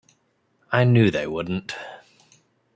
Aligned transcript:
I 0.71 0.83
knew 0.83 1.11
they 1.11 1.27
wouldn't. 1.27 1.75